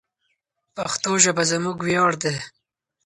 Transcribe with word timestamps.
پښتو 0.75 1.11
ژبه 1.23 1.43
زموږ 1.51 1.77
ویاړ 1.87 2.11
دی. 2.23 2.35